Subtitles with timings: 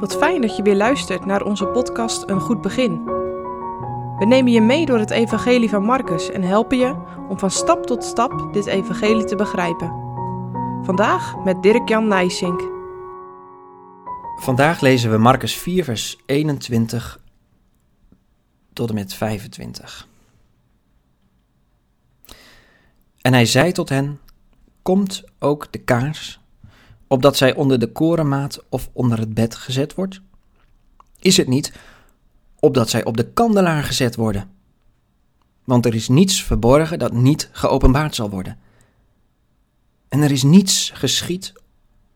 [0.00, 3.04] Wat fijn dat je weer luistert naar onze podcast Een Goed Begin.
[4.18, 6.94] We nemen je mee door het Evangelie van Marcus en helpen je
[7.28, 9.88] om van stap tot stap dit Evangelie te begrijpen.
[10.82, 12.60] Vandaag met Dirk-Jan Nijsink.
[14.36, 17.20] Vandaag lezen we Marcus 4, vers 21
[18.72, 20.08] tot en met 25.
[23.20, 24.20] En hij zei tot hen:
[24.82, 26.40] Komt ook de kaars
[27.06, 30.20] opdat zij onder de korenmaat of onder het bed gezet wordt?
[31.18, 31.72] Is het niet
[32.60, 34.50] opdat zij op de kandelaar gezet worden?
[35.64, 38.58] Want er is niets verborgen dat niet geopenbaard zal worden.
[40.08, 41.52] En er is niets geschied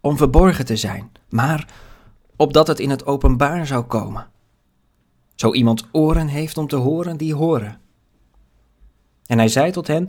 [0.00, 1.68] om verborgen te zijn, maar
[2.36, 4.26] opdat het in het openbaar zou komen.
[5.34, 7.80] Zo iemand oren heeft om te horen, die horen.
[9.26, 10.08] En hij zei tot hen: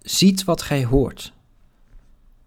[0.00, 1.32] Ziet wat gij hoort.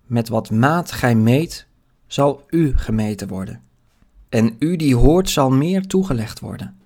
[0.06, 1.68] Met wat maat gij meet,
[2.12, 3.62] zal u gemeten worden.
[4.30, 6.80] En u die hoort, zal meer toegelegd worden.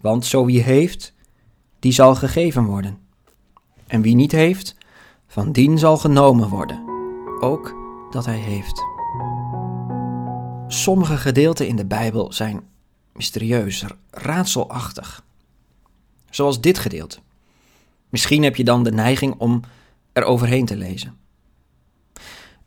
[0.00, 1.14] Want zo wie heeft,
[1.78, 2.98] die zal gegeven worden.
[3.86, 4.76] En wie niet heeft,
[5.26, 6.82] van dien zal genomen worden,
[7.40, 7.74] ook
[8.10, 8.82] dat hij heeft.
[10.68, 12.62] Sommige gedeelten in de Bijbel zijn
[13.12, 15.24] mysterieus, raadselachtig.
[16.30, 17.18] Zoals dit gedeelte.
[18.08, 19.60] Misschien heb je dan de neiging om
[20.12, 21.16] er overheen te lezen.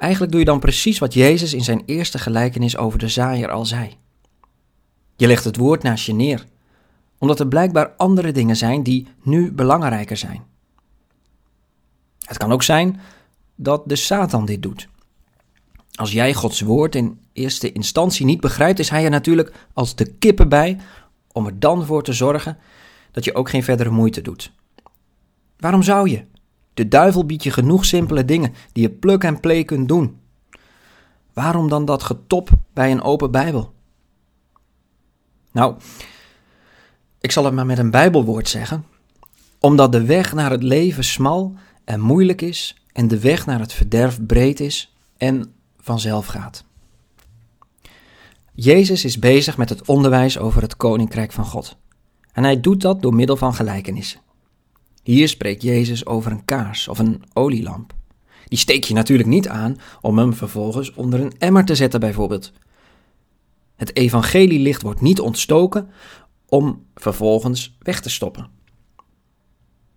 [0.01, 3.65] Eigenlijk doe je dan precies wat Jezus in zijn eerste gelijkenis over de zaaier al
[3.65, 3.97] zei.
[5.15, 6.45] Je legt het woord naast je neer,
[7.17, 10.43] omdat er blijkbaar andere dingen zijn die nu belangrijker zijn.
[12.19, 12.99] Het kan ook zijn
[13.55, 14.87] dat de Satan dit doet.
[15.91, 20.05] Als jij Gods woord in eerste instantie niet begrijpt, is hij er natuurlijk als de
[20.05, 20.77] kippen bij
[21.31, 22.57] om er dan voor te zorgen
[23.11, 24.51] dat je ook geen verdere moeite doet.
[25.57, 26.25] Waarom zou je?
[26.73, 30.19] De duivel biedt je genoeg simpele dingen die je plug en play kunt doen.
[31.33, 33.73] Waarom dan dat getop bij een open Bijbel?
[35.51, 35.75] Nou,
[37.19, 38.85] ik zal het maar met een Bijbelwoord zeggen.
[39.59, 43.73] Omdat de weg naar het leven smal en moeilijk is en de weg naar het
[43.73, 46.63] verderf breed is en vanzelf gaat.
[48.53, 51.77] Jezus is bezig met het onderwijs over het koninkrijk van God.
[52.33, 54.19] En hij doet dat door middel van gelijkenissen.
[55.03, 57.93] Hier spreekt Jezus over een kaars of een olielamp.
[58.47, 62.51] Die steek je natuurlijk niet aan om hem vervolgens onder een emmer te zetten, bijvoorbeeld.
[63.75, 65.89] Het evangelielicht wordt niet ontstoken
[66.45, 68.49] om vervolgens weg te stoppen.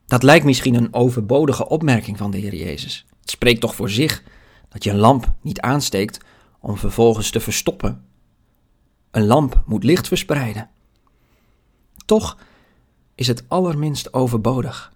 [0.07, 3.07] Dat lijkt misschien een overbodige opmerking van de Heer Jezus.
[3.21, 4.23] Het spreekt toch voor zich
[4.69, 6.19] dat je een lamp niet aansteekt
[6.61, 8.05] om vervolgens te verstoppen.
[9.11, 10.71] Een lamp moet licht verspreiden.
[12.05, 12.39] Toch
[13.15, 14.94] is het allerminst overbodig.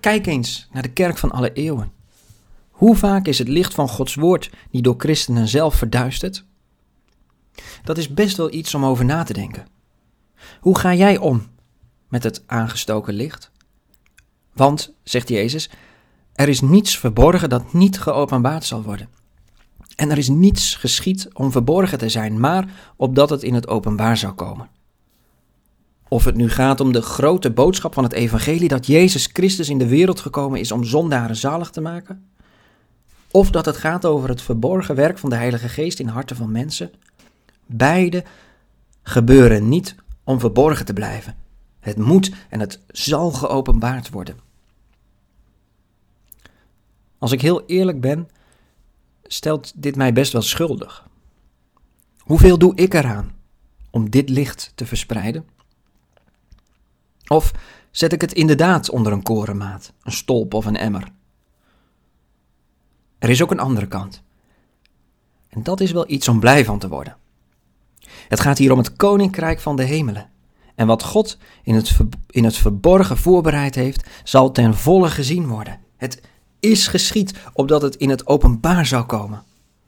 [0.00, 1.92] Kijk eens naar de kerk van alle eeuwen.
[2.70, 6.44] Hoe vaak is het licht van Gods woord niet door christenen zelf verduisterd?
[7.84, 9.66] Dat is best wel iets om over na te denken.
[10.60, 11.46] Hoe ga jij om
[12.08, 13.50] met het aangestoken licht?
[14.52, 15.70] Want, zegt Jezus,
[16.32, 19.08] er is niets verborgen dat niet geopenbaard zal worden.
[19.96, 24.16] En er is niets geschied om verborgen te zijn, maar opdat het in het openbaar
[24.16, 24.68] zou komen.
[26.08, 29.78] Of het nu gaat om de grote boodschap van het evangelie dat Jezus Christus in
[29.78, 32.28] de wereld gekomen is om zondaren zalig te maken,
[33.30, 36.52] of dat het gaat over het verborgen werk van de Heilige Geest in harten van
[36.52, 36.92] mensen,
[37.66, 38.24] beide
[39.02, 41.36] gebeuren niet om verborgen te blijven.
[41.80, 44.36] Het moet en het zal geopenbaard worden.
[47.18, 48.28] Als ik heel eerlijk ben,
[49.22, 51.06] stelt dit mij best wel schuldig.
[52.18, 53.32] Hoeveel doe ik eraan
[53.90, 55.44] om dit licht te verspreiden?
[57.28, 57.52] Of
[57.90, 61.12] zet ik het inderdaad onder een korenmaat, een stolp of een emmer?
[63.18, 64.22] Er is ook een andere kant.
[65.48, 67.16] En dat is wel iets om blij van te worden.
[68.28, 70.30] Het gaat hier om het koninkrijk van de hemelen.
[70.74, 71.96] En wat God in het,
[72.26, 75.80] in het verborgen voorbereid heeft, zal ten volle gezien worden.
[75.96, 76.22] Het
[76.60, 79.42] is geschied opdat het in het openbaar zou komen.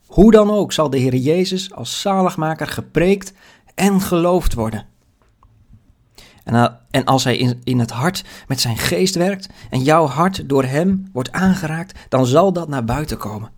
[0.07, 3.33] Hoe dan ook zal de Heer Jezus als zaligmaker gepreekt
[3.75, 4.87] en geloofd worden.
[6.91, 10.65] En, als hij in, in het hart met zijn geest werkt en jouw hart door
[10.65, 13.51] hem wordt aangeraakt, dan zal dat naar buiten komen.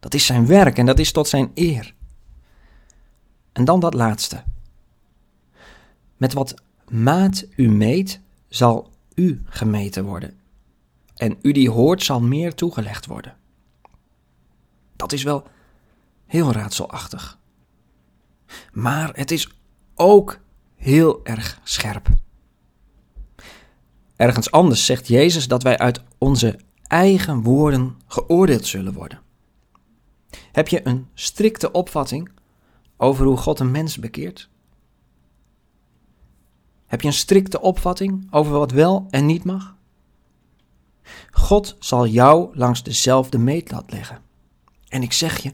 [0.00, 1.94] Dat is zijn werk en dat is tot zijn eer.
[3.52, 4.42] En dan dat laatste.
[6.16, 6.54] Met wat
[6.88, 10.38] maat u meet, zal u gemeten worden.
[11.16, 13.36] En u die hoort, zal meer toegelegd worden.
[14.96, 15.46] Dat is wel
[16.26, 17.38] heel raadselachtig.
[18.72, 19.48] Maar het is
[19.94, 20.40] ook
[20.76, 22.08] heel erg scherp.
[24.16, 29.20] Ergens anders zegt Jezus dat wij uit onze eigen woorden geoordeeld zullen worden.
[30.52, 32.30] Heb je een strikte opvatting
[32.96, 34.48] over hoe God een mens bekeert?
[36.86, 39.74] Heb je een strikte opvatting over wat wel en niet mag?
[41.30, 44.22] God zal jou langs dezelfde meetlat leggen.
[44.88, 45.52] En ik zeg je,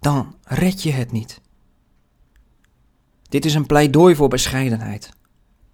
[0.00, 1.40] dan red je het niet.
[3.22, 5.10] Dit is een pleidooi voor bescheidenheid.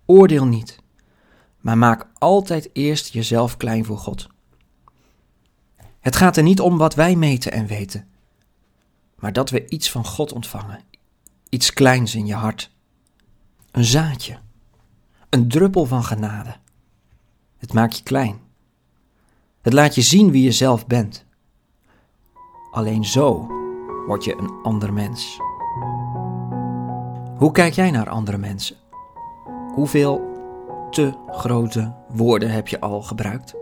[0.06, 0.79] Oordeel niet,
[1.64, 4.26] maar maak altijd eerst jezelf klein voor God.
[6.00, 8.08] Het gaat er niet om wat wij meten en weten,
[9.14, 10.81] maar dat we iets van God ontvangen,
[11.49, 12.70] iets kleins in je hart.
[13.70, 14.38] Een zaadje,
[15.31, 16.56] een druppel van genade.
[17.56, 18.40] Het maakt je klein.
[19.62, 21.25] Het laat je zien wie je zelf bent.
[22.70, 23.46] Alleen zo
[24.06, 25.37] word je een ander mens.
[27.37, 28.76] Hoe kijk jij naar andere mensen?
[29.75, 30.33] Hoeveel
[30.94, 33.55] te grote woorden heb je al gebruikt?